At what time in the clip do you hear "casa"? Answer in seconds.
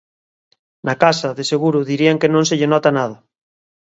1.03-1.29